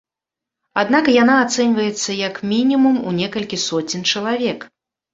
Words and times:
Аднак 0.81 1.05
яна 1.23 1.35
ацэньваецца 1.43 2.17
як 2.23 2.41
мінімум 2.57 3.01
у 3.07 3.15
некалькі 3.21 3.65
соцень 3.69 4.11
чалавек. 4.11 4.71